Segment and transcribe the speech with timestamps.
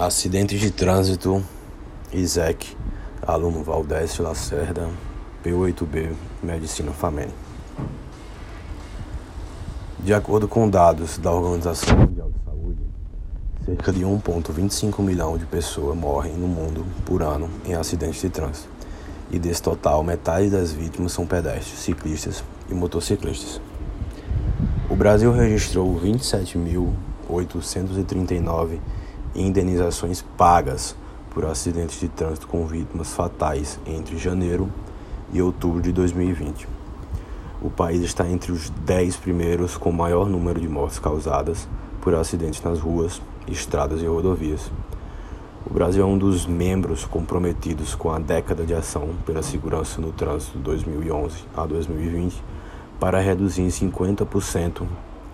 [0.00, 1.44] Acidentes de trânsito,
[2.10, 2.74] Isaac,
[3.20, 4.88] aluno Valdécio Lacerda,
[5.44, 7.28] P8B, Medicina FAMEN.
[9.98, 12.80] De acordo com dados da Organização Mundial de Saúde,
[13.66, 18.70] cerca de 1,25 milhão de pessoas morrem no mundo por ano em acidentes de trânsito.
[19.30, 23.60] E desse total, metade das vítimas são pedestres, ciclistas e motociclistas.
[24.88, 28.78] O Brasil registrou 27.839
[29.34, 30.96] indenizações pagas
[31.30, 34.68] por acidentes de trânsito com vítimas fatais entre janeiro
[35.32, 36.66] e outubro de 2020.
[37.62, 41.68] O país está entre os 10 primeiros com maior número de mortes causadas
[42.00, 44.70] por acidentes nas ruas, estradas e rodovias.
[45.64, 50.10] O Brasil é um dos membros comprometidos com a década de ação pela segurança no
[50.10, 52.42] trânsito 2011 a 2020
[52.98, 54.86] para reduzir em 50%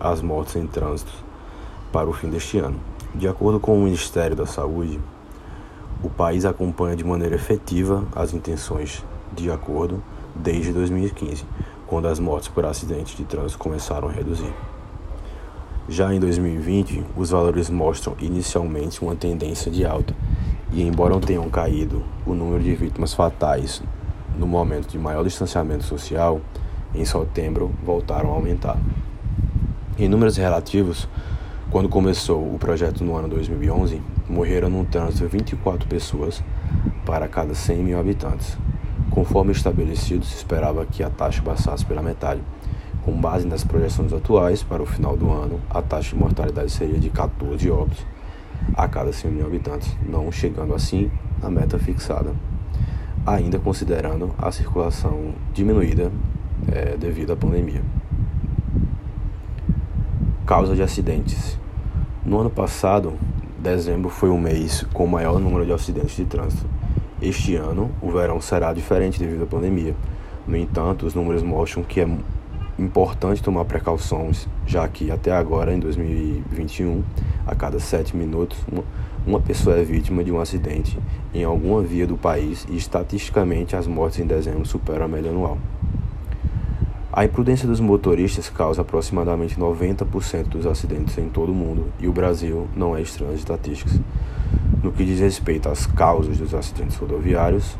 [0.00, 1.12] as mortes em trânsito
[1.92, 2.93] para o fim deste ano.
[3.14, 4.98] De acordo com o Ministério da Saúde,
[6.02, 10.02] o país acompanha de maneira efetiva as intenções de acordo
[10.34, 11.44] desde 2015,
[11.86, 14.52] quando as mortes por acidentes de trânsito começaram a reduzir.
[15.88, 20.12] Já em 2020, os valores mostram inicialmente uma tendência de alta,
[20.72, 23.80] e embora tenham caído o número de vítimas fatais
[24.36, 26.40] no momento de maior distanciamento social,
[26.92, 28.76] em setembro voltaram a aumentar.
[29.96, 31.08] Em números relativos,
[31.74, 36.40] quando começou o projeto no ano 2011, morreram no trânsito 24 pessoas
[37.04, 38.56] para cada 100 mil habitantes.
[39.10, 42.40] Conforme estabelecido, se esperava que a taxa passasse pela metade.
[43.04, 46.96] Com base nas projeções atuais, para o final do ano, a taxa de mortalidade seria
[46.96, 48.06] de 14 óbitos
[48.76, 51.10] a cada 100 mil habitantes, não chegando assim
[51.42, 52.30] à meta fixada,
[53.26, 56.12] ainda considerando a circulação diminuída
[56.70, 57.82] é, devido à pandemia.
[60.46, 61.63] Causa de acidentes.
[62.24, 63.12] No ano passado,
[63.58, 66.64] dezembro foi o mês com o maior número de acidentes de trânsito.
[67.20, 69.94] Este ano, o verão será diferente devido à pandemia.
[70.46, 72.08] No entanto, os números mostram que é
[72.78, 77.04] importante tomar precauções, já que até agora, em 2021,
[77.46, 78.58] a cada sete minutos,
[79.26, 80.98] uma pessoa é vítima de um acidente
[81.34, 85.58] em alguma via do país e, estatisticamente, as mortes em dezembro superam a média anual.
[87.16, 92.12] A imprudência dos motoristas causa aproximadamente 90% dos acidentes em todo o mundo e o
[92.12, 94.00] Brasil não é estranho às estatísticas.
[94.82, 97.76] No que diz respeito às causas dos acidentes rodoviários,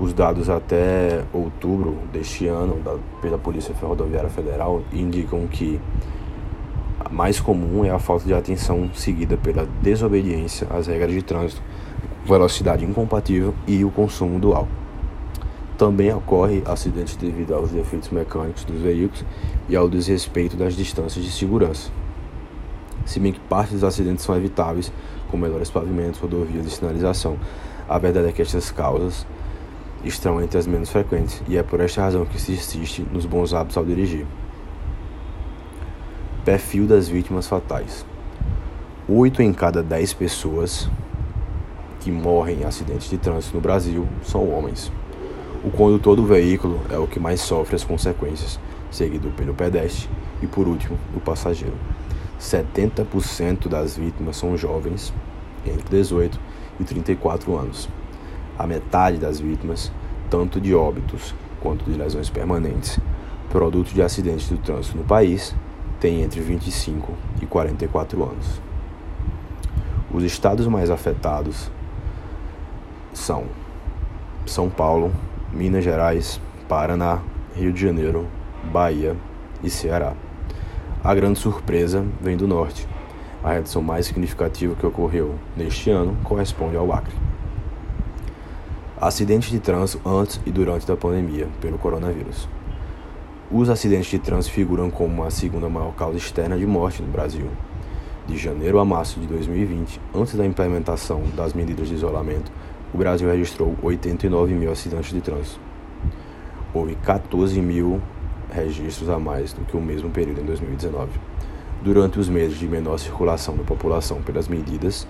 [0.00, 5.78] os dados até outubro deste ano da, pela Polícia Ferroviária Federal indicam que
[7.04, 11.60] a mais comum é a falta de atenção seguida pela desobediência às regras de trânsito,
[12.24, 14.83] velocidade incompatível e o consumo do álcool.
[15.76, 19.24] Também ocorre acidentes devido aos defeitos mecânicos dos veículos
[19.68, 21.90] e ao desrespeito das distâncias de segurança.
[23.04, 24.92] Se bem que parte dos acidentes são evitáveis,
[25.30, 27.36] com melhores pavimentos, rodovias e sinalização,
[27.88, 29.26] a verdade é que estas causas
[30.04, 33.52] estão entre as menos frequentes e é por esta razão que se insiste nos bons
[33.52, 34.26] hábitos ao dirigir.
[36.44, 38.06] Perfil das vítimas fatais:
[39.08, 40.88] 8 em cada 10 pessoas
[42.00, 44.92] que morrem em acidentes de trânsito no Brasil são homens.
[45.64, 48.60] O condutor do veículo é o que mais sofre as consequências,
[48.90, 50.10] seguido pelo pedestre
[50.42, 51.74] e, por último, o passageiro.
[52.38, 55.10] 70% das vítimas são jovens,
[55.64, 56.38] entre 18
[56.78, 57.88] e 34 anos.
[58.58, 59.90] A metade das vítimas,
[60.28, 63.00] tanto de óbitos quanto de lesões permanentes,
[63.48, 65.56] produto de acidentes do trânsito no país,
[65.98, 67.10] tem entre 25
[67.40, 68.60] e 44 anos.
[70.12, 71.70] Os estados mais afetados
[73.14, 73.44] são
[74.44, 75.10] São Paulo,
[75.54, 77.22] Minas Gerais, Paraná,
[77.54, 78.26] Rio de Janeiro,
[78.72, 79.16] Bahia
[79.62, 80.14] e Ceará.
[81.02, 82.88] A grande surpresa vem do norte.
[83.42, 87.14] A redução mais significativa que ocorreu neste ano corresponde ao Acre.
[89.00, 92.48] Acidentes de trânsito antes e durante a pandemia pelo coronavírus.
[93.48, 97.46] Os acidentes de trânsito figuram como a segunda maior causa externa de morte no Brasil.
[98.26, 102.50] De janeiro a março de 2020, antes da implementação das medidas de isolamento,
[102.94, 105.58] o Brasil registrou 89 mil acidentes de trânsito.
[106.72, 108.00] Houve 14 mil
[108.52, 111.10] registros a mais do que o mesmo período em 2019.
[111.82, 115.08] Durante os meses de menor circulação da população pelas medidas,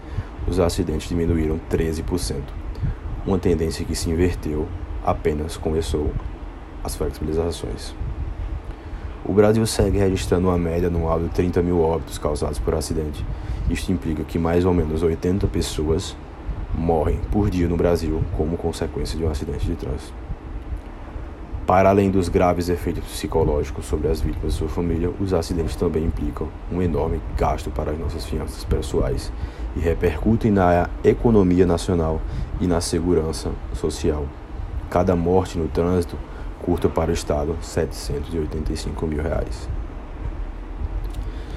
[0.48, 2.36] os acidentes diminuíram 13%,
[3.26, 4.66] uma tendência que se inverteu
[5.04, 6.10] apenas começou
[6.82, 7.94] as flexibilizações.
[9.26, 13.24] O Brasil segue registrando uma média anual de 30 mil óbitos causados por acidente.
[13.68, 16.16] Isto implica que mais ou menos 80 pessoas
[16.76, 20.12] morrem por dia no Brasil como consequência de um acidente de trânsito.
[21.66, 26.04] Para além dos graves efeitos psicológicos sobre as vítimas e sua família, os acidentes também
[26.04, 29.32] implicam um enorme gasto para as nossas finanças pessoais
[29.74, 32.20] e repercutem na economia nacional
[32.60, 34.26] e na segurança social.
[34.90, 36.18] Cada morte no trânsito
[36.60, 39.66] curta para o Estado 785 mil reais.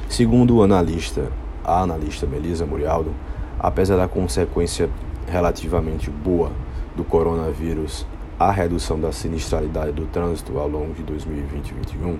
[0.08, 1.30] Segundo o analista,
[1.66, 3.14] a analista Melisa Murialdo,
[3.60, 4.90] apesar da consequência
[5.28, 6.52] relativamente boa
[6.96, 8.06] do coronavírus
[8.40, 12.18] à redução da sinistralidade do trânsito ao longo de 2020 e 2021,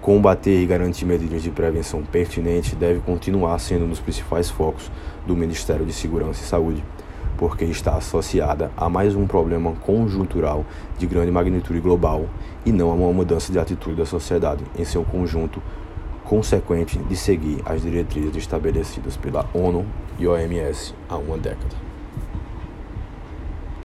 [0.00, 4.90] combater e garantir medidas de prevenção pertinentes deve continuar sendo um dos principais focos
[5.26, 6.84] do Ministério de Segurança e Saúde,
[7.36, 10.64] porque está associada a mais um problema conjuntural
[10.96, 12.26] de grande magnitude global
[12.64, 15.60] e não a uma mudança de atitude da sociedade em seu conjunto
[16.26, 19.86] consequente de seguir as diretrizes estabelecidas pela ONU
[20.18, 21.95] e OMS há uma década.